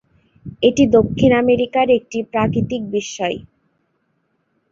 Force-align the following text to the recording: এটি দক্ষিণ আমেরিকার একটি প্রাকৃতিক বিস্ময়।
এটি 0.63 0.83
দক্ষিণ 0.97 1.31
আমেরিকার 1.41 1.87
একটি 1.97 2.17
প্রাকৃতিক 2.31 2.81
বিস্ময়। 2.93 3.37